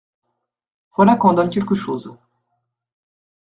Voilà 0.95 1.15
quand 1.15 1.29
on 1.29 1.33
donne 1.33 1.51
quelque 1.51 1.75
chose. 1.75 2.17